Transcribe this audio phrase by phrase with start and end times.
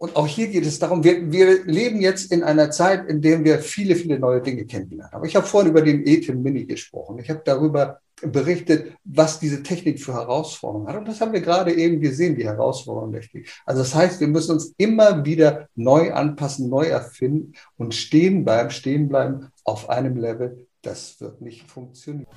[0.00, 3.42] Und auch hier geht es darum, wir, wir leben jetzt in einer Zeit, in der
[3.44, 5.24] wir viele, viele neue Dinge kennengelernt haben.
[5.24, 7.18] Ich habe vorhin über den ETIM Mini gesprochen.
[7.18, 10.96] Ich habe darüber berichtet, was diese Technik für Herausforderungen hat.
[10.96, 13.20] Und das haben wir gerade eben gesehen, die Herausforderungen.
[13.66, 18.70] Also das heißt, wir müssen uns immer wieder neu anpassen, neu erfinden und stehen bleiben,
[18.70, 20.68] stehen bleiben auf einem Level.
[20.82, 22.28] Das wird nicht funktionieren.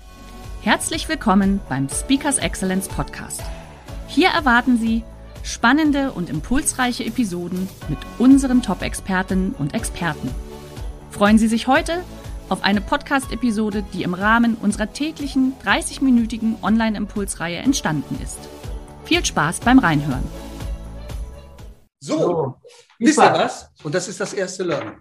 [0.61, 3.41] Herzlich willkommen beim Speakers Excellence Podcast.
[4.07, 5.03] Hier erwarten Sie
[5.43, 10.29] Spannende und impulsreiche Episoden mit unseren Top-Expertinnen und Experten.
[11.09, 12.03] Freuen Sie sich heute
[12.49, 18.37] auf eine Podcast-Episode, die im Rahmen unserer täglichen 30-minütigen Online-Impulsreihe entstanden ist.
[19.05, 20.23] Viel Spaß beim Reinhören.
[21.99, 22.55] So,
[22.99, 23.69] wisst ihr was?
[23.83, 24.97] Und das ist das erste Learning.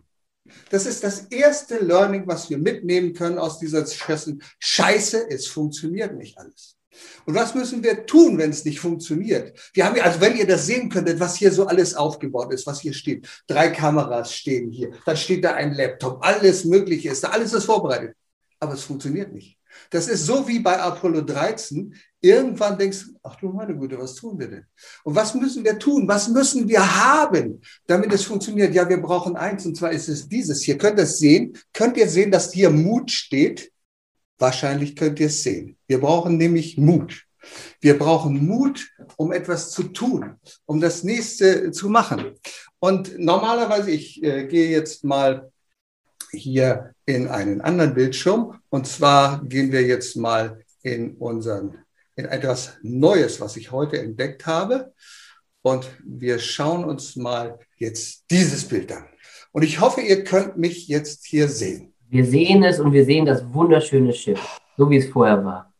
[0.70, 4.42] Das ist das erste Learning, was wir mitnehmen können aus dieser Session.
[4.58, 6.79] Scheiße, es funktioniert nicht alles.
[7.26, 9.58] Und was müssen wir tun, wenn es nicht funktioniert?
[9.72, 12.80] Wir haben also wenn ihr das sehen könntet, was hier so alles aufgebaut ist, was
[12.80, 13.28] hier steht.
[13.46, 17.64] Drei Kameras stehen hier, dann steht da ein Laptop, alles Mögliche ist da, alles ist
[17.64, 18.14] vorbereitet.
[18.58, 19.60] Aber es funktioniert nicht.
[19.90, 21.94] Das ist so wie bei Apollo 13.
[22.20, 24.66] Irgendwann denkst du, ach du meine Güte, was tun wir denn?
[25.04, 26.06] Und was müssen wir tun?
[26.06, 28.74] Was müssen wir haben, damit es funktioniert?
[28.74, 30.62] Ja, wir brauchen eins, und zwar ist es dieses.
[30.62, 31.56] Hier könnt ihr es sehen.
[31.72, 33.72] Könnt ihr sehen, dass hier Mut steht?
[34.40, 35.76] Wahrscheinlich könnt ihr es sehen.
[35.86, 37.26] Wir brauchen nämlich Mut.
[37.80, 42.34] Wir brauchen Mut, um etwas zu tun, um das nächste zu machen.
[42.78, 45.52] Und normalerweise, ich äh, gehe jetzt mal
[46.32, 48.60] hier in einen anderen Bildschirm.
[48.70, 51.76] Und zwar gehen wir jetzt mal in unseren,
[52.16, 54.94] in etwas Neues, was ich heute entdeckt habe.
[55.60, 59.04] Und wir schauen uns mal jetzt dieses Bild an.
[59.52, 61.89] Und ich hoffe, ihr könnt mich jetzt hier sehen.
[62.10, 64.40] Wir sehen es und wir sehen das wunderschöne Schiff,
[64.76, 65.72] so wie es vorher war.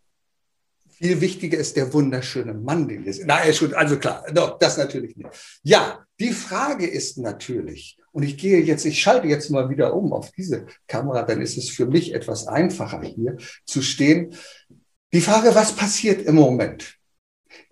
[0.89, 3.29] Viel wichtiger ist der wunderschöne Mann, den wir sehen.
[3.53, 5.29] Schon, also klar, doch, das natürlich nicht.
[5.65, 10.13] Ja, die Frage ist natürlich, und ich gehe jetzt, ich schalte jetzt mal wieder um
[10.13, 14.33] auf diese Kamera, dann ist es für mich etwas einfacher hier zu stehen.
[15.13, 17.00] Die Frage, was passiert im Moment?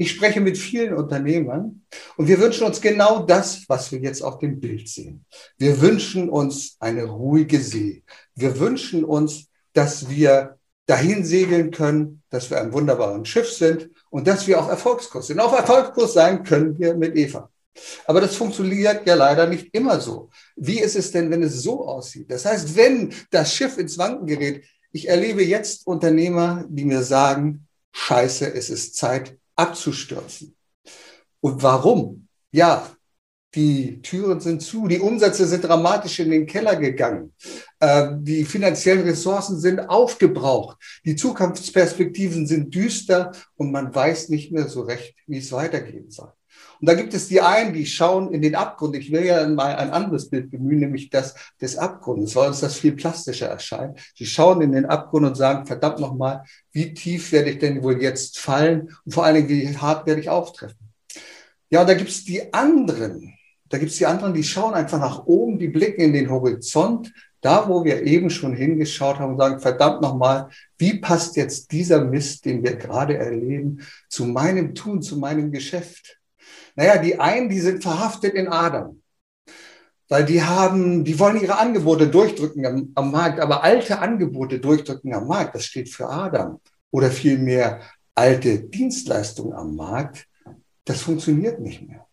[0.00, 1.82] Ich spreche mit vielen Unternehmern
[2.16, 5.24] und wir wünschen uns genau das, was wir jetzt auf dem Bild sehen.
[5.56, 8.04] Wir wünschen uns eine ruhige See.
[8.36, 14.28] Wir wünschen uns, dass wir dahin segeln können, dass wir ein wunderbares Schiff sind und
[14.28, 15.40] dass wir auf Erfolgskurs sind.
[15.40, 17.50] Auf Erfolgskurs sein können wir mit Eva.
[18.06, 20.30] Aber das funktioniert ja leider nicht immer so.
[20.54, 22.30] Wie ist es denn, wenn es so aussieht?
[22.30, 27.66] Das heißt, wenn das Schiff ins Wanken gerät, ich erlebe jetzt Unternehmer, die mir sagen,
[27.92, 30.56] scheiße, es ist Zeit, abzustürzen.
[31.40, 32.28] Und warum?
[32.52, 32.90] Ja,
[33.54, 37.34] die Türen sind zu, die Umsätze sind dramatisch in den Keller gegangen,
[37.80, 44.68] ähm, die finanziellen Ressourcen sind aufgebraucht, die Zukunftsperspektiven sind düster und man weiß nicht mehr
[44.68, 46.32] so recht, wie es weitergehen soll.
[46.80, 48.96] Und da gibt es die einen, die schauen in den Abgrund.
[48.96, 52.76] Ich will ja mal ein anderes Bild bemühen, nämlich das des Abgrunds, weil uns das
[52.76, 53.98] viel plastischer erscheint.
[54.14, 58.00] Sie schauen in den Abgrund und sagen, verdammt nochmal, wie tief werde ich denn wohl
[58.00, 58.90] jetzt fallen?
[59.04, 60.78] Und vor allen Dingen, wie hart werde ich auftreffen?
[61.70, 63.34] Ja, und da gibt es die anderen.
[63.68, 67.12] Da gibt es die anderen, die schauen einfach nach oben, die blicken in den Horizont,
[67.40, 72.02] da wo wir eben schon hingeschaut haben und sagen, verdammt nochmal, wie passt jetzt dieser
[72.04, 76.17] Mist, den wir gerade erleben, zu meinem Tun, zu meinem Geschäft?
[76.78, 79.02] Naja, die einen, die sind verhaftet in Adam.
[80.08, 85.12] Weil die haben, die wollen ihre Angebote durchdrücken am, am Markt, aber alte Angebote durchdrücken
[85.12, 86.60] am Markt, das steht für Adam.
[86.92, 87.80] Oder vielmehr
[88.14, 90.28] alte Dienstleistungen am Markt,
[90.84, 92.06] das funktioniert nicht mehr.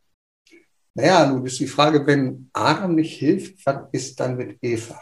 [0.96, 5.00] Naja, nun ist die Frage, wenn Adam nicht hilft, was ist dann mit Eva?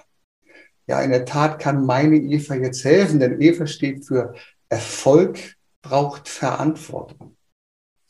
[0.88, 4.34] Ja, in der Tat kann meine Eva jetzt helfen, denn Eva steht für
[4.68, 7.33] Erfolg braucht Verantwortung.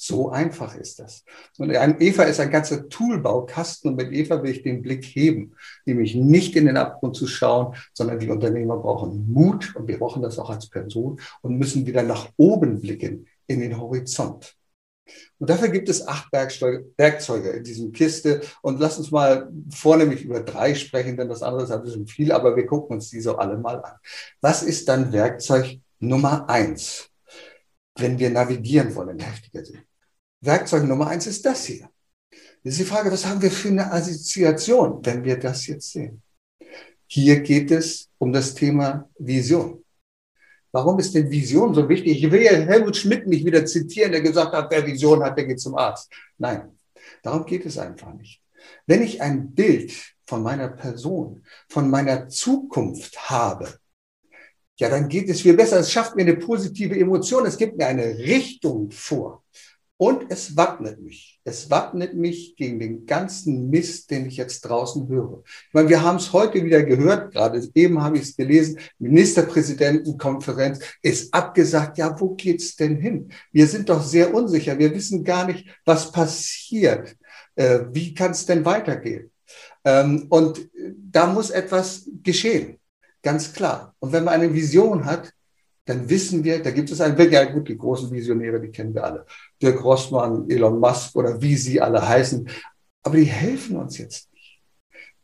[0.05, 1.23] So einfach ist das.
[1.57, 5.55] Und Eva ist ein ganzer Toolbaukasten und mit Eva will ich den Blick heben,
[5.85, 10.21] nämlich nicht in den Abgrund zu schauen, sondern die Unternehmer brauchen Mut und wir brauchen
[10.21, 14.57] das auch als Person und müssen wieder nach oben blicken in den Horizont.
[15.39, 18.41] Und dafür gibt es acht Werkzeuge in diesem Kiste.
[18.61, 22.33] Und lass uns mal vornehmlich über drei sprechen, denn das andere ist ein bisschen viel,
[22.33, 23.95] aber wir gucken uns diese alle mal an.
[24.41, 27.09] Was ist dann Werkzeug Nummer eins,
[27.95, 29.85] wenn wir navigieren wollen, heftiger sind?
[30.43, 31.89] Werkzeug Nummer eins ist das hier.
[32.63, 36.21] Jetzt ist die Frage, was haben wir für eine Assoziation, wenn wir das jetzt sehen?
[37.07, 39.83] Hier geht es um das Thema Vision.
[40.71, 42.23] Warum ist denn Vision so wichtig?
[42.23, 45.45] Ich will ja Helmut Schmidt nicht wieder zitieren, der gesagt hat, wer Vision hat, der
[45.45, 46.11] geht zum Arzt.
[46.37, 46.77] Nein,
[47.21, 48.41] darum geht es einfach nicht.
[48.85, 49.93] Wenn ich ein Bild
[50.25, 53.77] von meiner Person, von meiner Zukunft habe,
[54.77, 55.79] ja, dann geht es viel besser.
[55.79, 57.45] Es schafft mir eine positive Emotion.
[57.45, 59.42] Es gibt mir eine Richtung vor.
[60.03, 61.39] Und es wappnet mich.
[61.45, 65.43] Es wappnet mich gegen den ganzen Mist, den ich jetzt draußen höre.
[65.45, 70.81] Ich meine, wir haben es heute wieder gehört, gerade eben habe ich es gelesen, Ministerpräsidentenkonferenz
[71.01, 71.99] ist abgesagt.
[71.99, 73.29] Ja, wo geht's denn hin?
[73.53, 74.77] Wir sind doch sehr unsicher.
[74.77, 77.15] Wir wissen gar nicht, was passiert.
[77.55, 79.31] Äh, wie kann es denn weitergehen?
[79.85, 82.77] Ähm, und da muss etwas geschehen.
[83.21, 83.95] Ganz klar.
[83.99, 85.31] Und wenn man eine Vision hat,
[85.85, 89.03] dann wissen wir, da gibt es einen, ja gut, die großen Visionäre, die kennen wir
[89.03, 89.25] alle.
[89.61, 92.47] Dirk Rossmann, Elon Musk oder wie sie alle heißen.
[93.03, 94.61] Aber die helfen uns jetzt nicht.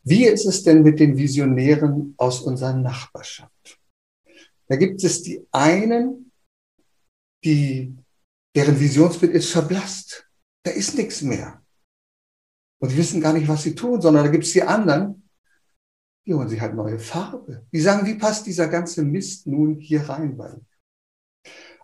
[0.03, 3.79] Wie ist es denn mit den Visionären aus unserer Nachbarschaft?
[4.67, 6.31] Da gibt es die einen,
[7.43, 7.95] die,
[8.55, 10.29] deren Visionsbild ist verblasst.
[10.63, 11.63] Da ist nichts mehr.
[12.81, 15.18] Und die wissen gar nicht, was sie tun, sondern da gibt es die anderen,
[16.29, 17.65] die holen sich halt neue Farbe.
[17.73, 20.61] Die sagen, wie passt dieser ganze Mist nun hier rein mir?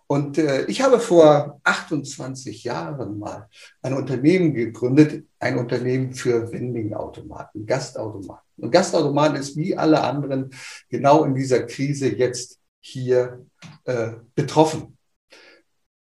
[0.06, 3.50] Und äh, ich habe vor 28 Jahren mal
[3.82, 8.46] ein Unternehmen gegründet, ein Unternehmen für Vending-Automaten, Gastautomaten.
[8.58, 10.52] Und Gastautomaten ist wie alle anderen
[10.90, 13.48] genau in dieser Krise jetzt hier
[13.86, 14.95] äh, betroffen.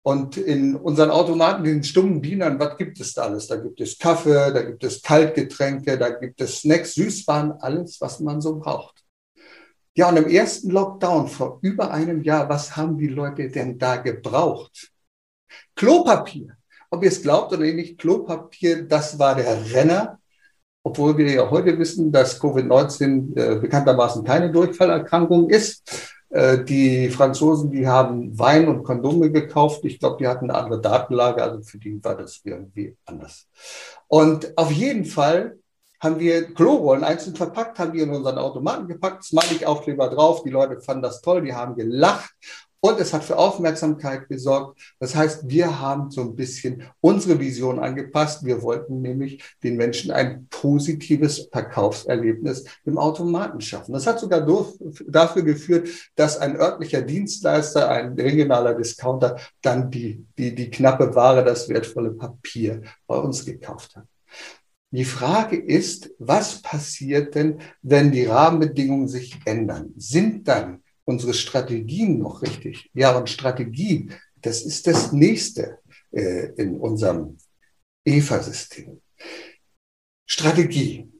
[0.06, 3.46] Und in unseren Automaten, den stummen Dienern, was gibt es da alles?
[3.46, 8.20] Da gibt es Kaffee, da gibt es Kaltgetränke, da gibt es Snacks, Süßwaren, alles, was
[8.20, 9.02] man so braucht.
[9.96, 13.96] Ja, und im ersten Lockdown vor über einem Jahr, was haben die Leute denn da
[13.96, 14.92] gebraucht?
[15.74, 16.54] Klopapier.
[16.90, 20.18] Ob ihr es glaubt oder nicht, Klopapier, das war der Renner.
[20.82, 26.13] Obwohl wir ja heute wissen, dass Covid-19 äh, bekanntermaßen keine Durchfallerkrankung ist.
[26.34, 29.84] Äh, die Franzosen, die haben Wein und Kondome gekauft.
[29.84, 33.46] Ich glaube, die hatten eine andere Datenlage, also für die war das irgendwie anders.
[34.08, 35.60] Und auf jeden Fall
[36.00, 40.42] haben wir Klorollen einzeln verpackt, haben die in unseren Automaten gepackt, Smiley-Aufkleber drauf.
[40.42, 42.34] Die Leute fanden das toll, die haben gelacht.
[42.84, 44.78] Und es hat für Aufmerksamkeit gesorgt.
[45.00, 48.44] Das heißt, wir haben so ein bisschen unsere Vision angepasst.
[48.44, 53.94] Wir wollten nämlich den Menschen ein positives Verkaufserlebnis im Automaten schaffen.
[53.94, 54.46] Das hat sogar
[55.08, 61.42] dafür geführt, dass ein örtlicher Dienstleister, ein regionaler Discounter dann die, die, die knappe Ware,
[61.42, 64.04] das wertvolle Papier bei uns gekauft hat.
[64.90, 69.94] Die Frage ist, was passiert denn, wenn die Rahmenbedingungen sich ändern?
[69.96, 72.90] Sind dann unsere Strategien noch richtig?
[72.94, 74.10] Ja, und Strategie,
[74.40, 75.78] das ist das nächste
[76.10, 77.38] äh, in unserem
[78.04, 79.00] EVA-System.
[80.26, 81.10] Strategie.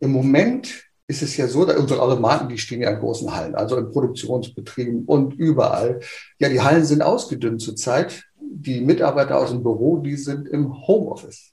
[0.00, 3.54] Im Moment ist es ja so, dass unsere Automaten, die stehen ja in großen Hallen,
[3.54, 6.00] also in Produktionsbetrieben und überall.
[6.38, 8.24] Ja, die Hallen sind ausgedünnt zurzeit.
[8.40, 11.52] Die Mitarbeiter aus dem Büro, die sind im Homeoffice.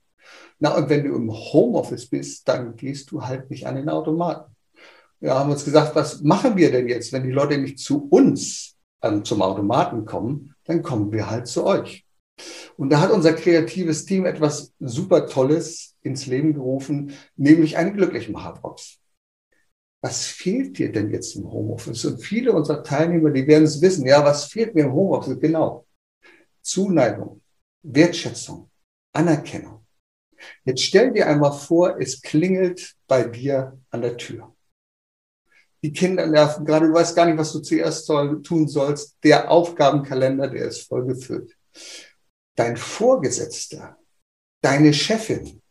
[0.60, 4.54] Na, und wenn du im Homeoffice bist, dann gehst du halt nicht an den Automaten
[5.20, 8.76] wir haben uns gesagt, was machen wir denn jetzt, wenn die Leute nicht zu uns
[9.02, 12.06] ähm, zum Automaten kommen, dann kommen wir halt zu euch.
[12.78, 19.00] Und da hat unser kreatives Team etwas super Tolles ins Leben gerufen, nämlich eine Glücklichmacherbox.
[20.02, 22.06] Was fehlt dir denn jetzt im Homeoffice?
[22.06, 24.06] Und viele unserer Teilnehmer, die werden es wissen.
[24.06, 25.38] Ja, was fehlt mir im Homeoffice?
[25.38, 25.86] Genau.
[26.62, 27.42] Zuneigung,
[27.84, 28.70] Wertschätzung,
[29.12, 29.86] Anerkennung.
[30.64, 34.56] Jetzt stell dir einmal vor, es klingelt bei dir an der Tür
[35.82, 39.18] die Kinder nerven gerade, du weißt gar nicht, was du zuerst soll, tun sollst.
[39.24, 41.56] Der Aufgabenkalender, der ist voll gefüllt.
[42.56, 43.98] Dein Vorgesetzter,
[44.62, 45.62] deine Chefin,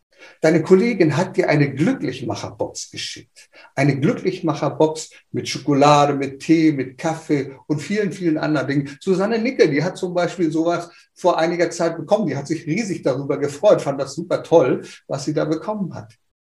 [0.40, 3.50] deine Kollegin hat dir eine Glücklichmacherbox geschickt.
[3.74, 8.98] Eine Glücklichmacherbox mit Schokolade, mit Tee, mit Kaffee und vielen, vielen anderen Dingen.
[9.00, 12.26] Susanne Nickel, die hat zum Beispiel sowas vor einiger Zeit bekommen.
[12.26, 16.14] Die hat sich riesig darüber gefreut, fand das super toll, was sie da bekommen hat.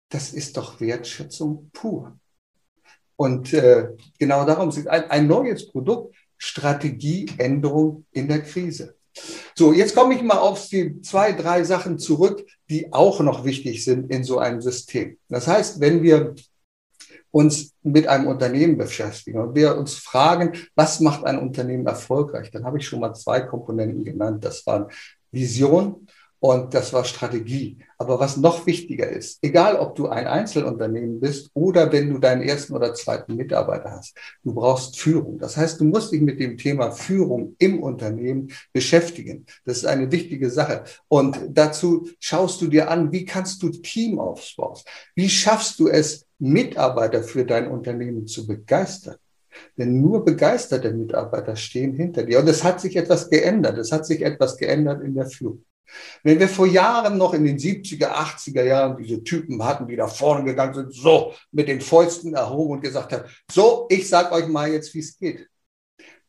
[0.09, 2.17] Das ist doch Wertschätzung pur.
[3.15, 3.89] Und äh,
[4.19, 8.95] genau darum ist ein, ein neues Produkt, Strategieänderung in der Krise.
[9.55, 13.83] So, jetzt komme ich mal auf die zwei, drei Sachen zurück, die auch noch wichtig
[13.83, 15.17] sind in so einem System.
[15.29, 16.35] Das heißt, wenn wir
[17.31, 22.63] uns mit einem Unternehmen beschäftigen und wir uns fragen, was macht ein Unternehmen erfolgreich, dann
[22.63, 24.43] habe ich schon mal zwei Komponenten genannt.
[24.43, 24.87] Das waren
[25.31, 26.07] Vision
[26.43, 27.77] Und das war Strategie.
[27.97, 32.41] Aber was noch wichtiger ist, egal ob du ein Einzelunternehmen bist oder wenn du deinen
[32.41, 35.39] ersten oder zweiten Mitarbeiter hast, du brauchst Führung.
[35.39, 39.45] Das heißt, du musst dich mit dem Thema Führung im Unternehmen beschäftigen.
[39.63, 40.83] Das ist eine wichtige Sache.
[41.07, 44.81] Und dazu schaust du dir an, wie kannst du Team aufbauen?
[45.15, 49.15] Wie schaffst du es, Mitarbeiter für dein Unternehmen zu begeistern?
[49.77, 52.39] Denn nur begeisterte Mitarbeiter stehen hinter dir.
[52.39, 53.77] Und es hat sich etwas geändert.
[53.77, 55.63] Es hat sich etwas geändert in der Führung.
[56.23, 60.07] Wenn wir vor Jahren noch in den 70er, 80er Jahren diese Typen hatten, die da
[60.07, 64.47] vorne gegangen sind, so mit den Fäusten erhoben und gesagt haben, so, ich sag euch
[64.47, 65.47] mal jetzt, wie es geht.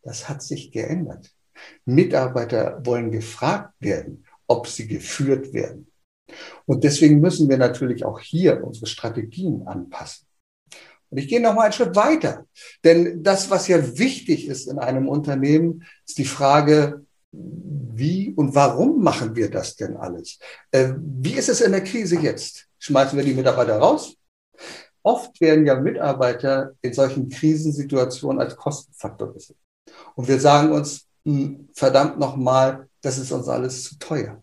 [0.02, 1.30] Das hat sich geändert.
[1.84, 5.90] Mitarbeiter wollen gefragt werden, ob sie geführt werden.
[6.66, 10.26] Und deswegen müssen wir natürlich auch hier unsere Strategien anpassen.
[11.10, 12.46] Und ich gehe noch mal einen Schritt weiter.
[12.82, 17.03] Denn das, was ja wichtig ist in einem Unternehmen, ist die Frage,
[17.96, 20.38] wie und warum machen wir das denn alles?
[20.70, 22.66] Äh, wie ist es in der Krise jetzt?
[22.78, 24.16] Schmeißen wir die Mitarbeiter raus?
[25.02, 29.58] Oft werden ja Mitarbeiter in solchen Krisensituationen als Kostenfaktor gesehen.
[30.14, 34.42] Und wir sagen uns, hm, verdammt nochmal, das ist uns alles zu teuer.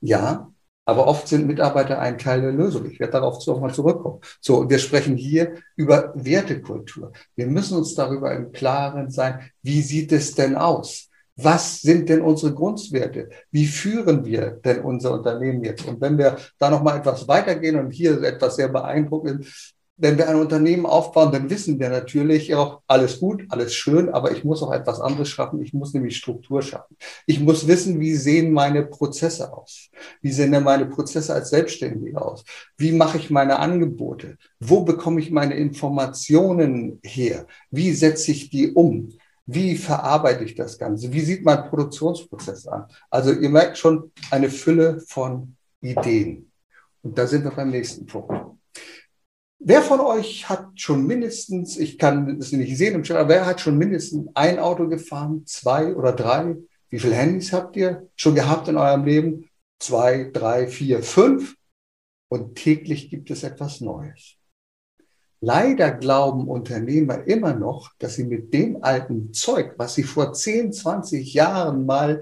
[0.00, 0.50] Ja,
[0.86, 2.90] aber oft sind Mitarbeiter ein Teil der Lösung.
[2.90, 4.20] Ich werde darauf nochmal zurückkommen.
[4.40, 7.12] So, wir sprechen hier über Wertekultur.
[7.36, 11.10] Wir müssen uns darüber im Klaren sein, wie sieht es denn aus?
[11.36, 13.28] Was sind denn unsere Grundwerte?
[13.50, 15.86] Wie führen wir denn unser Unternehmen jetzt?
[15.86, 20.28] Und wenn wir da noch mal etwas weitergehen und hier etwas sehr beeindruckend, wenn wir
[20.28, 24.62] ein Unternehmen aufbauen, dann wissen wir natürlich auch, alles gut, alles schön, aber ich muss
[24.62, 25.62] auch etwas anderes schaffen.
[25.62, 26.96] Ich muss nämlich Struktur schaffen.
[27.26, 29.90] Ich muss wissen, wie sehen meine Prozesse aus?
[30.20, 32.44] Wie sehen denn meine Prozesse als Selbstständige aus?
[32.76, 34.36] Wie mache ich meine Angebote?
[34.58, 37.46] Wo bekomme ich meine Informationen her?
[37.70, 39.12] Wie setze ich die um?
[39.46, 41.12] Wie verarbeite ich das Ganze?
[41.12, 42.86] Wie sieht mein Produktionsprozess an?
[43.10, 46.50] Also ihr merkt schon eine Fülle von Ideen.
[47.02, 48.32] Und da sind wir beim nächsten Punkt.
[49.58, 53.46] Wer von euch hat schon mindestens, ich kann es nicht sehen im Chat, aber wer
[53.46, 56.56] hat schon mindestens ein Auto gefahren, zwei oder drei?
[56.90, 59.50] Wie viele Handys habt ihr schon gehabt in eurem Leben?
[59.78, 61.56] Zwei, drei, vier, fünf.
[62.28, 64.36] Und täglich gibt es etwas Neues.
[65.40, 70.72] Leider glauben Unternehmer immer noch, dass sie mit dem alten Zeug, was sie vor 10,
[70.72, 72.20] 20 Jahren mal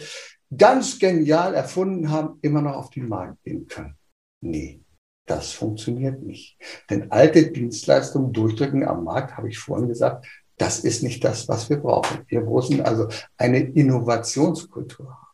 [0.56, 3.96] ganz genial erfunden haben, immer noch auf den Markt gehen können.
[4.40, 4.82] Nee,
[5.26, 6.58] das funktioniert nicht.
[6.90, 10.26] Denn alte Dienstleistungen durchdrücken am Markt, habe ich vorhin gesagt,
[10.58, 12.24] das ist nicht das, was wir brauchen.
[12.28, 15.31] Wir müssen also eine Innovationskultur haben.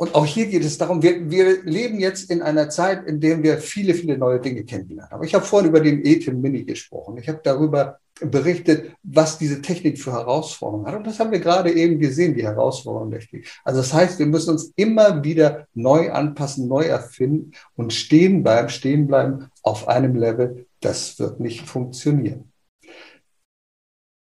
[0.00, 3.42] Und auch hier geht es darum, wir, wir leben jetzt in einer Zeit, in der
[3.42, 5.22] wir viele, viele neue Dinge kennengelernt haben.
[5.24, 7.18] Ich habe vorhin über den ETIM Mini gesprochen.
[7.18, 10.94] Ich habe darüber berichtet, was diese Technik für Herausforderungen hat.
[10.94, 13.20] Und das haben wir gerade eben gesehen, die Herausforderungen.
[13.62, 18.70] Also das heißt, wir müssen uns immer wieder neu anpassen, neu erfinden und stehen bleiben,
[18.70, 20.64] stehen bleiben auf einem Level.
[20.80, 22.50] Das wird nicht funktionieren.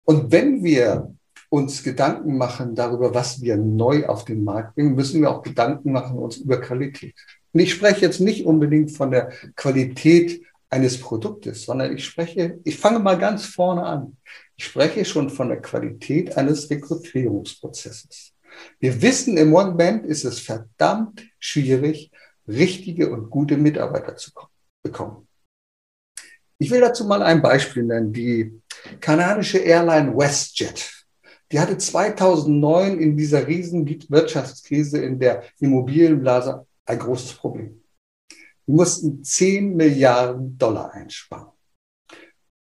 [0.05, 1.13] Und wenn wir
[1.49, 5.91] uns Gedanken machen darüber, was wir neu auf den Markt bringen, müssen wir auch Gedanken
[5.91, 7.15] machen uns über Qualität.
[7.53, 12.77] Und ich spreche jetzt nicht unbedingt von der Qualität eines Produktes, sondern ich spreche, ich
[12.77, 14.17] fange mal ganz vorne an.
[14.57, 18.33] Ich spreche schon von der Qualität eines Rekrutierungsprozesses.
[18.79, 22.11] Wir wissen, im Moment ist es verdammt schwierig,
[22.47, 24.31] richtige und gute Mitarbeiter zu
[24.83, 25.27] bekommen.
[26.59, 28.11] Ich will dazu mal ein Beispiel nennen.
[28.11, 28.61] Die
[28.99, 30.96] kanadische Airline WestJet
[31.51, 37.81] die hatte 2009 in dieser riesen Wirtschaftskrise in der Immobilienblase ein großes Problem.
[38.67, 41.51] Die mussten 10 Milliarden Dollar einsparen.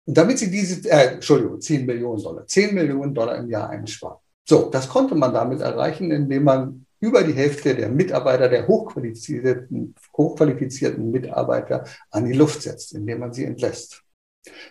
[0.05, 4.17] Und damit sie diese, äh, Entschuldigung, 10 Millionen Dollar, 10 Millionen Dollar im Jahr einsparen.
[4.47, 9.93] So, das konnte man damit erreichen, indem man über die Hälfte der Mitarbeiter, der hochqualifizierten,
[10.15, 14.03] hochqualifizierten Mitarbeiter an die Luft setzt, indem man sie entlässt.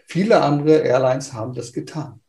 [0.06, 2.21] Viele andere Airlines haben das getan.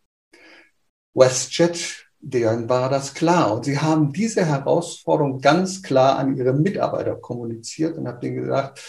[1.14, 3.54] WestJet, deren war das klar.
[3.54, 8.82] Und sie haben diese Herausforderung ganz klar an ihre Mitarbeiter kommuniziert und haben denen gesagt,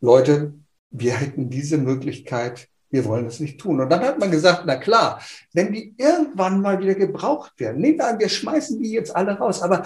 [0.00, 0.54] Leute,
[0.90, 3.80] wir hätten diese Möglichkeit, wir wollen das nicht tun.
[3.80, 5.20] Und dann hat man gesagt, na klar,
[5.54, 9.38] wenn die irgendwann mal wieder gebraucht werden, nehmen wir an, wir schmeißen die jetzt alle
[9.38, 9.84] raus, aber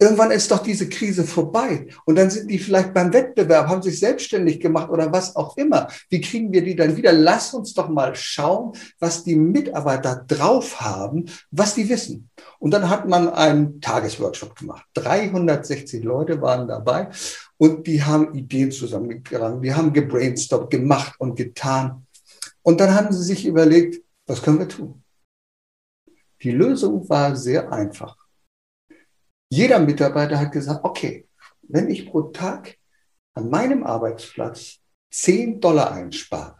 [0.00, 1.86] Irgendwann ist doch diese Krise vorbei.
[2.04, 5.88] Und dann sind die vielleicht beim Wettbewerb, haben sich selbstständig gemacht oder was auch immer.
[6.08, 7.12] Wie kriegen wir die dann wieder?
[7.12, 12.28] Lass uns doch mal schauen, was die Mitarbeiter drauf haben, was die wissen.
[12.58, 14.84] Und dann hat man einen Tagesworkshop gemacht.
[14.94, 17.10] 360 Leute waren dabei
[17.56, 19.62] und die haben Ideen zusammengegangen.
[19.62, 22.04] Die haben gebrainstormt, gemacht und getan.
[22.62, 25.04] Und dann haben sie sich überlegt, was können wir tun?
[26.42, 28.23] Die Lösung war sehr einfach.
[29.54, 31.28] Jeder Mitarbeiter hat gesagt, okay,
[31.62, 32.76] wenn ich pro Tag
[33.34, 34.80] an meinem Arbeitsplatz
[35.12, 36.56] 10 Dollar einspare,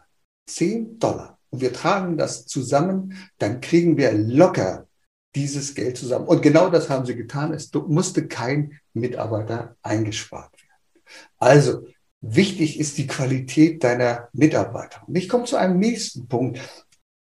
[0.46, 4.86] 10 Dollar, und wir tragen das zusammen, dann kriegen wir locker
[5.34, 6.28] dieses Geld zusammen.
[6.28, 7.52] Und genau das haben sie getan.
[7.52, 11.04] Es musste kein Mitarbeiter eingespart werden.
[11.38, 11.88] Also
[12.20, 15.02] wichtig ist die Qualität deiner Mitarbeiter.
[15.08, 16.60] Und ich komme zu einem nächsten Punkt.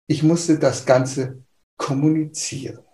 [0.06, 1.42] Ich musste das Ganze
[1.76, 2.85] kommunizieren.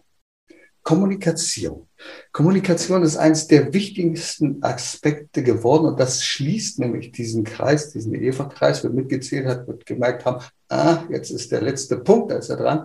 [0.83, 1.87] Kommunikation.
[2.33, 8.83] Kommunikation ist eines der wichtigsten Aspekte geworden und das schließt nämlich diesen Kreis, diesen Eva-Kreis,
[8.83, 12.57] wer mitgezählt hat, wird gemerkt haben, ah, jetzt ist der letzte Punkt, da ist er
[12.57, 12.85] dran.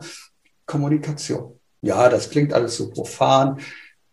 [0.65, 1.59] Kommunikation.
[1.81, 3.59] Ja, das klingt alles so profan.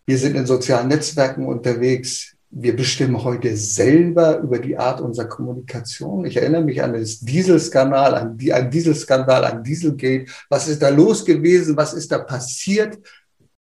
[0.07, 2.37] Wir sind in sozialen Netzwerken unterwegs.
[2.51, 6.25] Wir bestimmen heute selber über die Art unserer Kommunikation.
[6.25, 10.27] Ich erinnere mich an das Dieselskandal, an, die, an Dieselskandal, an Dieselgate.
[10.49, 11.77] Was ist da los gewesen?
[11.77, 12.99] Was ist da passiert?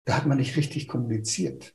[0.09, 1.75] Da hat man nicht richtig kommuniziert.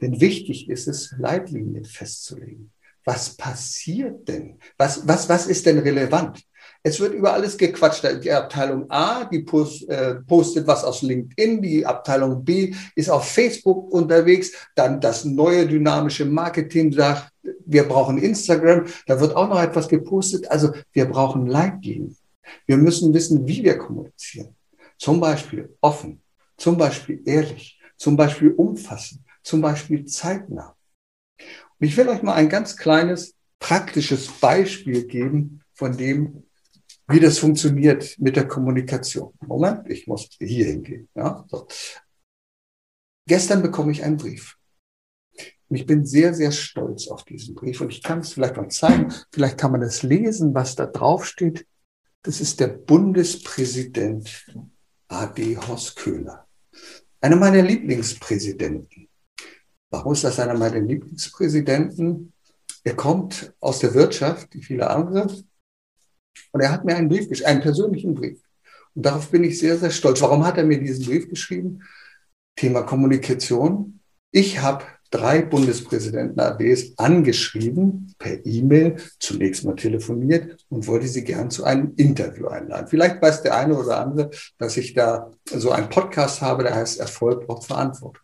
[0.00, 2.72] Denn wichtig ist es, Leitlinien festzulegen.
[3.04, 4.58] Was passiert denn?
[4.78, 6.42] Was, was, was ist denn relevant?
[6.82, 8.02] Es wird über alles gequatscht.
[8.24, 9.44] Die Abteilung A, die
[9.88, 15.66] äh, postet was aus LinkedIn, die Abteilung B ist auf Facebook unterwegs, dann das neue
[15.66, 17.30] dynamische Marketing sagt,
[17.66, 20.50] wir brauchen Instagram, da wird auch noch etwas gepostet.
[20.50, 22.16] Also wir brauchen Leitlinien.
[22.64, 24.56] Wir müssen wissen, wie wir kommunizieren.
[24.96, 26.22] Zum Beispiel offen,
[26.60, 30.76] zum Beispiel ehrlich, zum Beispiel umfassend, zum Beispiel zeitnah.
[31.38, 36.44] Und ich will euch mal ein ganz kleines praktisches Beispiel geben von dem,
[37.08, 39.32] wie das funktioniert mit der Kommunikation.
[39.40, 41.08] Moment, ich muss hier hingehen.
[41.14, 41.66] Ja, so.
[43.26, 44.56] Gestern bekomme ich einen Brief.
[45.68, 47.80] Und ich bin sehr, sehr stolz auf diesen Brief.
[47.80, 49.12] Und ich kann es vielleicht mal zeigen.
[49.32, 51.66] Vielleicht kann man es lesen, was da drauf steht.
[52.22, 54.46] Das ist der Bundespräsident
[55.08, 55.56] A.D.
[55.56, 56.49] Horst Köhler.
[57.20, 59.08] Einer meiner Lieblingspräsidenten.
[59.90, 62.32] Warum ist das einer meiner Lieblingspräsidenten?
[62.84, 65.26] Er kommt aus der Wirtschaft, wie viele andere,
[66.52, 68.40] und er hat mir einen Brief geschrieben, einen persönlichen Brief.
[68.94, 70.20] Und darauf bin ich sehr, sehr stolz.
[70.20, 71.82] Warum hat er mir diesen Brief geschrieben?
[72.56, 74.00] Thema Kommunikation.
[74.32, 81.50] Ich habe drei Bundespräsidenten ADs angeschrieben, per E-Mail, zunächst mal telefoniert und wollte sie gern
[81.50, 82.86] zu einem Interview einladen.
[82.88, 87.00] Vielleicht weiß der eine oder andere, dass ich da so einen Podcast habe, der heißt
[87.00, 88.22] Erfolg braucht Verantwortung.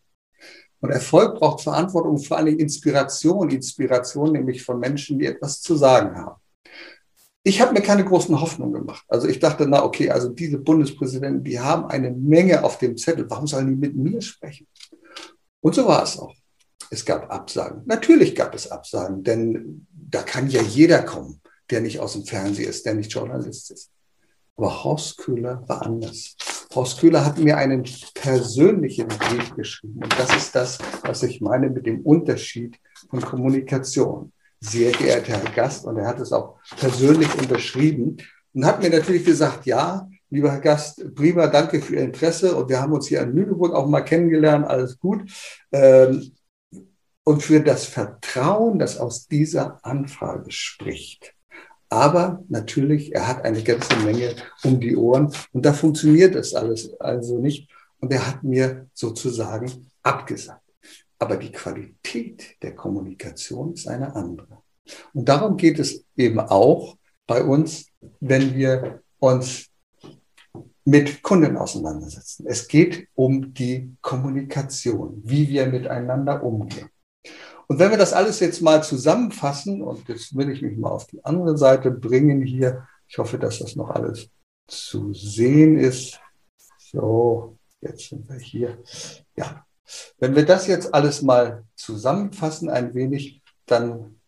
[0.81, 6.16] Und Erfolg braucht Verantwortung, vor allem Inspiration, Inspiration nämlich von Menschen, die etwas zu sagen
[6.16, 6.40] haben.
[7.42, 9.05] Ich habe mir keine großen Hoffnungen gemacht.
[9.09, 13.29] Also ich dachte, na okay, also diese Bundespräsidenten, die haben eine Menge auf dem Zettel.
[13.31, 14.66] Warum sollen die mit mir sprechen?
[15.61, 16.35] Und so war es auch.
[16.90, 17.83] Es gab Absagen.
[17.87, 22.68] Natürlich gab es Absagen, denn da kann ja jeder kommen, der nicht aus dem Fernsehen
[22.68, 23.90] ist, der nicht Journalist ist.
[24.57, 26.37] Aber Horst Köhler war anders.
[26.75, 30.03] Horst Köhler hat mir einen persönlichen Brief geschrieben.
[30.03, 32.79] Und das ist das, was ich meine mit dem Unterschied
[33.11, 38.16] von Kommunikation sehr geehrter Herr Gast, und er hat es auch persönlich unterschrieben
[38.55, 42.68] und hat mir natürlich gesagt, ja, lieber Herr Gast, prima, danke für Ihr Interesse und
[42.68, 45.31] wir haben uns hier in Lüneburg auch mal kennengelernt, alles gut.
[45.72, 46.33] Ähm,
[47.27, 51.35] und für das Vertrauen, das aus dieser Anfrage spricht.
[51.89, 56.95] Aber natürlich, er hat eine ganze Menge um die Ohren und da funktioniert das alles
[57.01, 57.69] also nicht.
[57.99, 60.62] Und er hat mir sozusagen abgesagt.
[61.19, 64.62] Aber die Qualität der Kommunikation ist eine andere.
[65.12, 67.87] Und darum geht es eben auch bei uns,
[68.21, 69.67] wenn wir uns
[70.85, 72.47] mit Kunden auseinandersetzen.
[72.47, 76.89] Es geht um die Kommunikation, wie wir miteinander umgehen.
[77.68, 81.07] Und wenn wir das alles jetzt mal zusammenfassen, und jetzt will ich mich mal auf
[81.07, 84.29] die andere Seite bringen hier, ich hoffe, dass das noch alles
[84.66, 86.20] zu sehen ist.
[86.79, 88.79] So, jetzt sind wir hier.
[89.37, 89.64] Ja,
[90.18, 94.20] wenn wir das jetzt alles mal zusammenfassen ein wenig, dann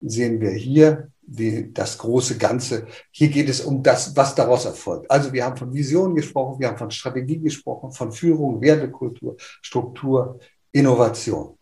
[0.00, 2.86] sehen wir hier die, das große Ganze.
[3.10, 5.10] Hier geht es um das, was daraus erfolgt.
[5.10, 10.38] Also wir haben von Vision gesprochen, wir haben von Strategie gesprochen, von Führung, Wertekultur, Struktur,
[10.72, 11.55] Innovation.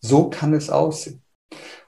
[0.00, 1.22] So kann es aussehen.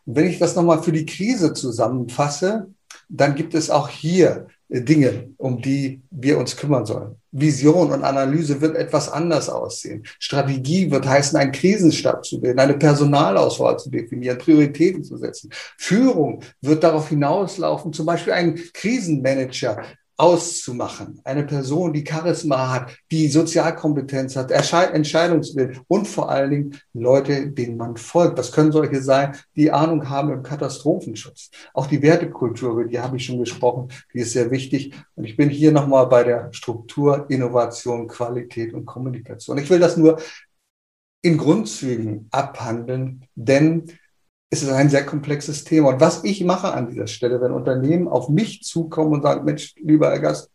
[0.04, 2.68] Und wenn ich das nochmal für die Krise zusammenfasse,
[3.08, 7.16] dann gibt es auch hier Dinge, um die wir uns kümmern sollen.
[7.32, 10.04] Vision und Analyse wird etwas anders aussehen.
[10.18, 15.50] Strategie wird heißen, einen Krisenstab zu bilden, eine Personalauswahl zu definieren, Prioritäten zu setzen.
[15.76, 19.82] Führung wird darauf hinauslaufen, zum Beispiel einen Krisenmanager
[20.20, 21.18] auszumachen.
[21.24, 27.78] Eine Person, die Charisma hat, die Sozialkompetenz hat, Entscheidungswillen und vor allen Dingen Leute, denen
[27.78, 28.38] man folgt.
[28.38, 31.50] Das können solche sein, die Ahnung haben im Katastrophenschutz.
[31.72, 34.94] Auch die Wertekultur, die habe ich schon gesprochen, die ist sehr wichtig.
[35.14, 39.56] Und ich bin hier nochmal bei der Struktur, Innovation, Qualität und Kommunikation.
[39.56, 40.20] Ich will das nur
[41.22, 43.90] in Grundzügen abhandeln, denn
[44.50, 45.90] ist es ein sehr komplexes Thema.
[45.90, 49.74] Und was ich mache an dieser Stelle, wenn Unternehmen auf mich zukommen und sagen, Mensch,
[49.76, 50.50] lieber Herr Gast,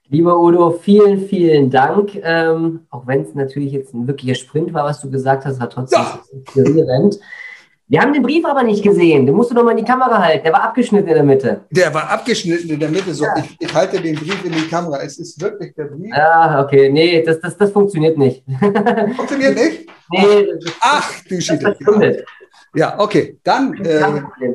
[0.09, 2.19] Lieber Udo, vielen, vielen Dank.
[2.21, 5.69] Ähm, auch wenn es natürlich jetzt ein wirklicher Sprint war, was du gesagt hast, war
[5.69, 6.21] trotzdem ja.
[6.33, 7.17] inspirierend.
[7.87, 9.25] Wir haben den Brief aber nicht gesehen.
[9.25, 10.43] Den musst du doch mal in die Kamera halten.
[10.45, 11.65] Der war abgeschnitten in der Mitte.
[11.69, 13.13] Der war abgeschnitten in der Mitte.
[13.13, 13.35] So, ja.
[13.37, 15.01] ich, ich, halte den Brief in die Kamera.
[15.01, 16.13] Es ist wirklich der Brief.
[16.13, 16.89] Ah, okay.
[16.89, 18.43] Nee, das, das, das funktioniert nicht.
[19.15, 19.89] Funktioniert nicht?
[20.11, 20.47] Nee.
[20.79, 21.75] Ach, du Schiede.
[22.75, 23.37] Ja, okay.
[23.43, 23.99] Dann äh,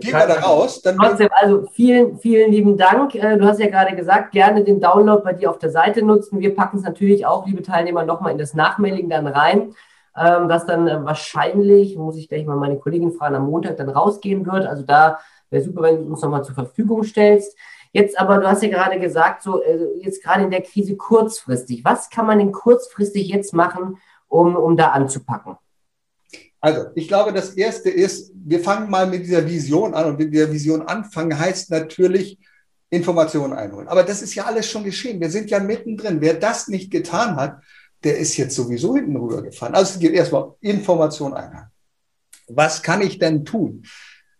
[0.00, 0.80] gehen wir da raus.
[0.82, 3.14] Dann Trotzdem, also vielen, vielen lieben Dank.
[3.14, 6.40] Äh, du hast ja gerade gesagt, gerne den Download bei dir auf der Seite nutzen.
[6.40, 9.74] Wir packen es natürlich auch, liebe Teilnehmer, nochmal in das Nachmailing dann rein
[10.20, 13.88] ähm, das dann äh, wahrscheinlich, muss ich gleich mal meine Kollegin fragen, am Montag dann
[13.88, 14.66] rausgehen wird.
[14.66, 15.18] Also da
[15.50, 17.56] wäre super, wenn du uns nochmal zur Verfügung stellst.
[17.92, 21.84] Jetzt aber, du hast ja gerade gesagt, so äh, jetzt gerade in der Krise kurzfristig.
[21.84, 25.56] Was kann man denn kurzfristig jetzt machen, um, um da anzupacken?
[26.60, 30.06] Also, ich glaube, das Erste ist, wir fangen mal mit dieser Vision an.
[30.06, 32.38] Und mit dieser Vision anfangen heißt natürlich
[32.90, 33.88] Informationen einholen.
[33.88, 35.20] Aber das ist ja alles schon geschehen.
[35.20, 36.20] Wir sind ja mittendrin.
[36.20, 37.62] Wer das nicht getan hat,
[38.04, 39.74] der ist jetzt sowieso hinten rübergefahren.
[39.74, 41.72] Also es geht erstmal Information einhalten.
[42.48, 43.82] Was kann ich denn tun?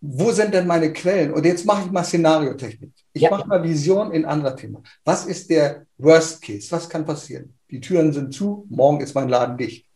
[0.01, 1.33] Wo sind denn meine Quellen?
[1.33, 2.93] Und jetzt mache ich mal Szenariotechnik.
[3.13, 3.31] Ich ja.
[3.31, 4.83] mache mal Vision in anderer Thema.
[5.05, 6.71] Was ist der Worst Case?
[6.71, 7.55] Was kann passieren?
[7.71, 9.87] Die Türen sind zu, morgen ist mein Laden dicht.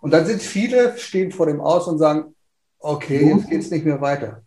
[0.00, 2.34] Und dann sind viele, stehen vor dem Aus und sagen,
[2.78, 4.42] okay, jetzt geht es nicht mehr weiter.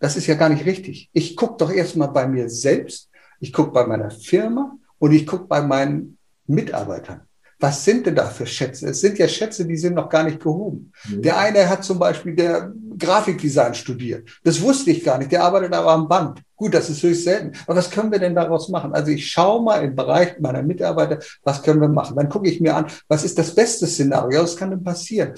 [0.00, 1.08] Das ist ja gar nicht richtig.
[1.12, 5.44] Ich gucke doch erstmal bei mir selbst, ich gucke bei meiner Firma und ich gucke
[5.44, 6.18] bei meinen
[6.50, 7.22] Mitarbeitern.
[7.60, 8.88] Was sind denn da für Schätze?
[8.88, 10.92] Es sind ja Schätze, die sind noch gar nicht gehoben.
[11.08, 11.22] Mhm.
[11.22, 14.30] Der eine hat zum Beispiel der Grafikdesign studiert.
[14.42, 15.30] Das wusste ich gar nicht.
[15.30, 16.40] Der arbeitet aber am Band.
[16.56, 17.52] Gut, das ist höchst selten.
[17.66, 18.94] Aber was können wir denn daraus machen?
[18.94, 22.16] Also ich schaue mal im Bereich meiner Mitarbeiter, was können wir machen?
[22.16, 24.42] Dann gucke ich mir an, was ist das beste Szenario?
[24.42, 25.34] Was kann denn passieren?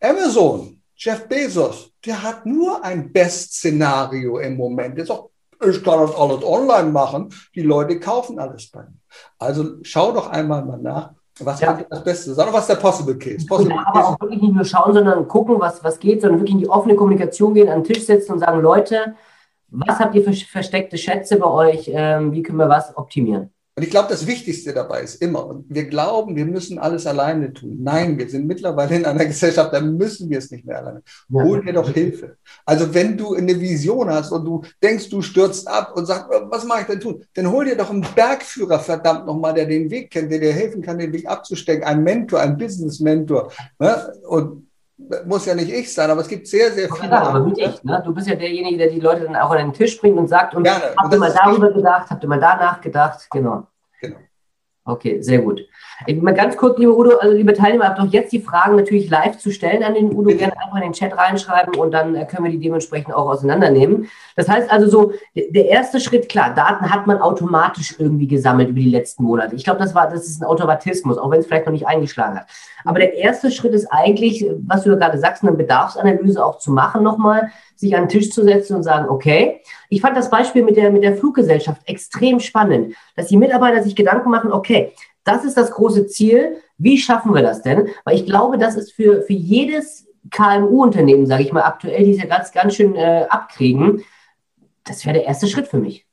[0.00, 4.98] Amazon, Jeff Bezos, der hat nur ein Best-Szenario im Moment.
[4.98, 5.24] Der sagt,
[5.60, 7.30] ich kann das alles online machen.
[7.54, 9.00] Die Leute kaufen alles bei mir.
[9.38, 11.78] Also schau doch einmal mal nach, was ja.
[11.88, 12.48] das Beste sein?
[12.52, 13.46] Was ist der Possible Case?
[13.46, 14.08] Possible aber Case.
[14.08, 16.94] auch wirklich nicht nur schauen, sondern gucken, was, was geht, sondern wirklich in die offene
[16.94, 19.14] Kommunikation gehen, an den Tisch setzen und sagen, Leute,
[19.68, 21.90] was habt ihr für versteckte Schätze bei euch?
[21.92, 23.50] Ähm, wie können wir was optimieren?
[23.76, 27.52] Und ich glaube, das Wichtigste dabei ist immer, und wir glauben, wir müssen alles alleine
[27.52, 27.78] tun.
[27.82, 31.02] Nein, wir sind mittlerweile in einer Gesellschaft, da müssen wir es nicht mehr alleine.
[31.32, 32.36] Hol dir doch Hilfe.
[32.64, 36.64] Also wenn du eine Vision hast und du denkst, du stürzt ab und sagst, was
[36.64, 37.24] mache ich denn tun?
[37.34, 40.80] Dann hol dir doch einen Bergführer, verdammt nochmal, der den Weg kennt, der dir helfen
[40.80, 41.82] kann, den Weg abzustecken.
[41.82, 43.50] Ein Mentor, ein Business-Mentor.
[43.80, 44.12] Ne?
[44.28, 44.63] Und
[44.96, 47.10] muss ja nicht ich sein, aber es gibt sehr, sehr viele.
[47.10, 48.02] Ja, aber mit ich, ne?
[48.04, 50.54] Du bist ja derjenige, der die Leute dann auch an den Tisch bringt und sagt,
[50.54, 53.66] und habt ihr mal darüber gedacht, habt ihr mal danach gedacht, genau.
[54.00, 54.18] Genau.
[54.84, 55.60] Okay, sehr gut.
[56.20, 59.38] Mal ganz kurz, liebe Udo, also liebe Teilnehmer, habt doch jetzt die Fragen natürlich live
[59.38, 60.34] zu stellen an den Udo.
[60.36, 64.08] Gerne einfach in den Chat reinschreiben und dann äh, können wir die dementsprechend auch auseinandernehmen.
[64.36, 68.80] Das heißt also so, der erste Schritt, klar, Daten hat man automatisch irgendwie gesammelt über
[68.80, 69.54] die letzten Monate.
[69.54, 72.38] Ich glaube, das war, das ist ein Automatismus, auch wenn es vielleicht noch nicht eingeschlagen
[72.38, 72.46] hat.
[72.84, 76.70] Aber der erste Schritt ist eigentlich, was du ja gerade sagst, eine Bedarfsanalyse auch zu
[76.70, 80.64] machen nochmal, sich an den Tisch zu setzen und sagen, okay, ich fand das Beispiel
[80.64, 84.92] mit der, mit der Fluggesellschaft extrem spannend, dass die Mitarbeiter sich Gedanken machen, okay,
[85.24, 86.58] das ist das große Ziel.
[86.78, 87.88] Wie schaffen wir das denn?
[88.04, 92.18] Weil ich glaube, das ist für, für jedes KMU-Unternehmen, sage ich mal, aktuell, die es
[92.18, 94.02] ja ganz, ganz schön äh, abkriegen,
[94.84, 96.06] das wäre der erste Schritt für mich.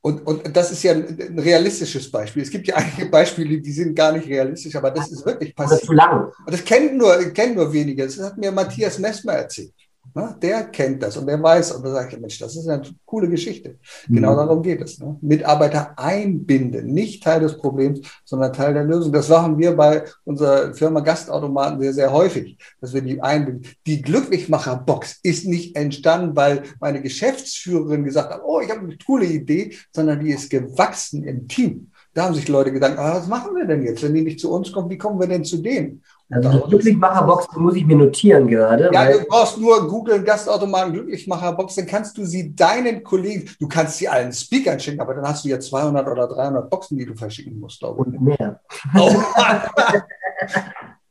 [0.00, 2.42] Und, und das ist ja ein realistisches Beispiel.
[2.42, 5.72] Es gibt ja einige Beispiele, die sind gar nicht realistisch, aber das ist wirklich passiert.
[5.72, 6.30] Das ist zu lang.
[6.44, 8.04] Und das kennen nur, kennen nur wenige.
[8.04, 9.72] Das hat mir Matthias Messmer erzählt.
[10.14, 10.36] Ne?
[10.40, 13.28] Der kennt das und der weiß und da sage ich, Mensch, das ist eine coole
[13.28, 13.78] Geschichte.
[14.08, 14.36] Genau mhm.
[14.36, 14.98] darum geht es.
[14.98, 15.16] Ne?
[15.20, 19.12] Mitarbeiter einbinden, nicht Teil des Problems, sondern Teil der Lösung.
[19.12, 23.66] Das machen wir bei unserer Firma Gastautomaten sehr, sehr häufig, dass wir die einbinden.
[23.86, 29.26] Die Glücklichmacher-Box ist nicht entstanden, weil meine Geschäftsführerin gesagt hat, oh, ich habe eine coole
[29.26, 31.90] Idee, sondern die ist gewachsen im Team.
[32.14, 34.02] Da haben sich Leute gedacht, ah, was machen wir denn jetzt?
[34.02, 36.02] Wenn die nicht zu uns kommen, wie kommen wir denn zu denen?
[36.30, 38.90] Also eine Glücklichmacherbox muss ich mir notieren gerade.
[38.92, 43.98] Ja, du brauchst nur Google Gastautomaten Glücklichmacherbox, dann kannst du sie deinen Kollegen, du kannst
[43.98, 47.14] sie allen Speakern schicken, aber dann hast du ja 200 oder 300 Boxen, die du
[47.14, 47.82] verschicken musst.
[47.82, 48.60] Und mehr.
[48.96, 49.10] Oh.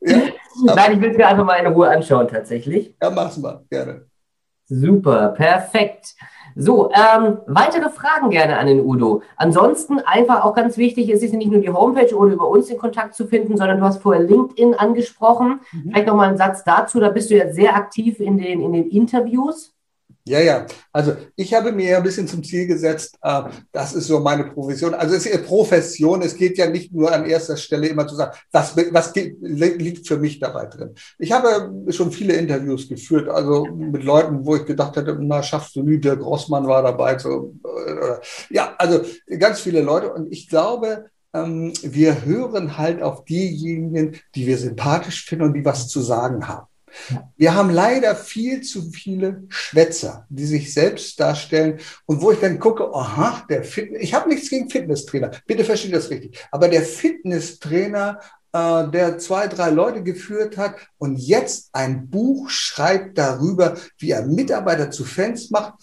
[0.00, 0.74] ja?
[0.74, 2.96] Nein, ich will es mir einfach mal in Ruhe anschauen, tatsächlich.
[3.02, 4.06] Ja, mach's mal, gerne.
[4.66, 6.14] Super, perfekt.
[6.56, 9.22] So, ähm, weitere Fragen gerne an den Udo.
[9.36, 12.78] Ansonsten einfach auch ganz wichtig, es ist nicht nur die Homepage oder über uns in
[12.78, 15.60] Kontakt zu finden, sondern du hast vorher LinkedIn angesprochen.
[15.72, 15.90] Mhm.
[15.90, 17.00] Vielleicht nochmal einen Satz dazu.
[17.00, 19.73] Da bist du jetzt sehr aktiv in den, in den Interviews.
[20.26, 20.66] Ja, ja.
[20.90, 24.94] Also ich habe mir ein bisschen zum Ziel gesetzt, äh, das ist so meine Profession.
[24.94, 26.22] Also es ist eine Profession.
[26.22, 30.16] Es geht ja nicht nur an erster Stelle immer zu sagen, was, was liegt für
[30.16, 30.94] mich dabei drin.
[31.18, 35.76] Ich habe schon viele Interviews geführt, also mit Leuten, wo ich gedacht hätte, na, schaffst
[35.76, 37.18] du nie, der Grossmann war dabei.
[37.18, 37.54] So,
[37.86, 38.16] äh,
[38.48, 39.02] ja, also
[39.38, 40.10] ganz viele Leute.
[40.10, 45.64] Und ich glaube, ähm, wir hören halt auf diejenigen, die wir sympathisch finden und die
[45.66, 46.66] was zu sagen haben.
[47.36, 52.58] Wir haben leider viel zu viele Schwätzer, die sich selbst darstellen und wo ich dann
[52.58, 56.82] gucke, aha, der Fitness, ich habe nichts gegen Fitnesstrainer, bitte versteht das richtig, aber der
[56.82, 58.20] Fitnesstrainer,
[58.52, 64.26] äh, der zwei, drei Leute geführt hat und jetzt ein Buch schreibt darüber, wie er
[64.26, 65.74] Mitarbeiter zu Fans macht,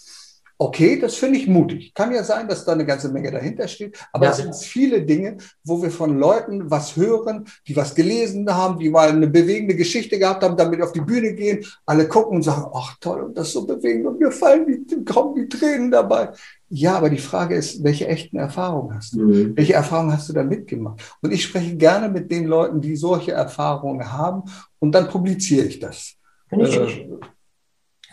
[0.64, 1.92] Okay, das finde ich mutig.
[1.92, 4.30] Kann ja sein, dass da eine ganze Menge dahinter steht, aber ja.
[4.30, 8.88] es sind viele Dinge, wo wir von Leuten was hören, die was gelesen haben, die
[8.88, 12.70] mal eine bewegende Geschichte gehabt haben, damit auf die Bühne gehen, alle gucken und sagen,
[12.72, 16.28] ach toll, und das ist so bewegend und mir fallen die, kommen die Tränen dabei.
[16.68, 19.22] Ja, aber die Frage ist, welche echten Erfahrungen hast du?
[19.22, 19.56] Mhm.
[19.56, 21.02] Welche Erfahrungen hast du da mitgemacht?
[21.22, 24.44] Und ich spreche gerne mit den Leuten, die solche Erfahrungen haben
[24.78, 26.14] und dann publiziere ich das.
[26.48, 27.18] Finde ich, äh,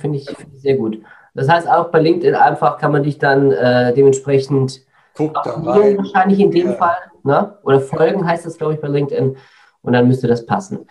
[0.01, 0.99] find ich, find ich sehr gut.
[1.33, 4.81] Das heißt, auch bei LinkedIn einfach kann man dich dann äh, dementsprechend
[5.15, 5.97] Guck rein.
[5.97, 6.73] wahrscheinlich in dem ja.
[6.73, 6.97] Fall.
[7.23, 7.57] Ne?
[7.63, 9.35] Oder folgen heißt das, glaube ich, bei LinkedIn.
[9.81, 10.87] Und dann müsste das passen.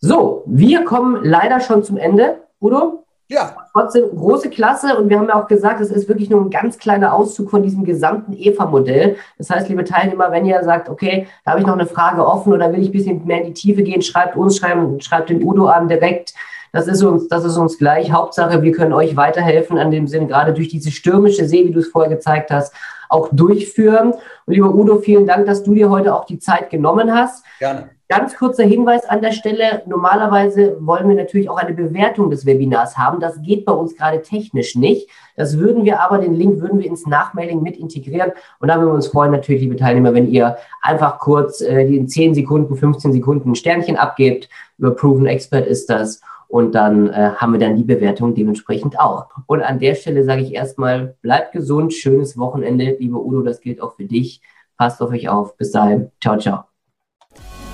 [0.00, 2.42] So, wir kommen leider schon zum Ende.
[2.60, 3.04] Udo?
[3.28, 3.56] Ja.
[3.72, 6.78] Trotzdem große Klasse und wir haben ja auch gesagt, es ist wirklich nur ein ganz
[6.78, 9.16] kleiner Auszug von diesem gesamten EVA-Modell.
[9.38, 12.52] Das heißt, liebe Teilnehmer, wenn ihr sagt, okay, da habe ich noch eine Frage offen
[12.52, 15.42] oder will ich ein bisschen mehr in die Tiefe gehen, schreibt uns, schreibt, schreibt den
[15.42, 16.34] Udo an direkt.
[16.74, 18.10] Das ist uns, das ist uns gleich.
[18.10, 21.78] Hauptsache, wir können euch weiterhelfen an dem Sinn, gerade durch diese stürmische See, wie du
[21.78, 22.74] es vorher gezeigt hast,
[23.08, 24.12] auch durchführen.
[24.44, 27.44] Und lieber Udo, vielen Dank, dass du dir heute auch die Zeit genommen hast.
[27.60, 27.90] Gerne.
[28.08, 29.82] Ganz kurzer Hinweis an der Stelle.
[29.86, 33.20] Normalerweise wollen wir natürlich auch eine Bewertung des Webinars haben.
[33.20, 35.08] Das geht bei uns gerade technisch nicht.
[35.36, 38.32] Das würden wir aber, den Link würden wir ins Nachmailing mit integrieren.
[38.58, 42.08] Und da würden wir uns freuen, natürlich, liebe Teilnehmer, wenn ihr einfach kurz äh, in
[42.08, 44.48] 10 Sekunden, 15 Sekunden ein Sternchen abgebt.
[44.76, 46.20] Über Proven Expert ist das.
[46.48, 49.26] Und dann äh, haben wir dann die Bewertung dementsprechend auch.
[49.46, 53.80] Und an der Stelle sage ich erstmal, bleibt gesund, schönes Wochenende, liebe Udo, das gilt
[53.80, 54.40] auch für dich.
[54.76, 55.56] Passt auf euch auf.
[55.56, 56.10] Bis dahin.
[56.20, 56.64] Ciao, ciao.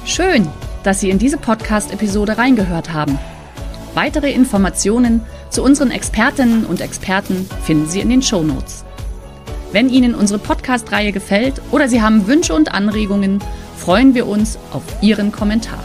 [0.05, 0.49] Schön,
[0.83, 3.19] dass Sie in diese Podcast-Episode reingehört haben.
[3.95, 8.85] Weitere Informationen zu unseren Expertinnen und Experten finden Sie in den Show Notes.
[9.73, 13.41] Wenn Ihnen unsere Podcast-Reihe gefällt oder Sie haben Wünsche und Anregungen,
[13.77, 15.85] freuen wir uns auf Ihren Kommentar.